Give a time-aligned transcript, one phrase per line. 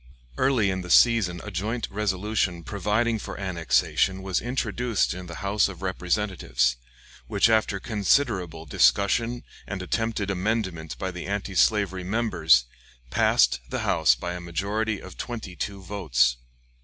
[0.35, 5.67] Early in the session a joint resolution providing for annexation was introduced in the House
[5.67, 6.77] of Representatives,
[7.27, 12.65] which, after considerable discussion and attempted amendment by the anti slavery members,
[13.11, 16.37] passed the House by a majority of twenty two votes.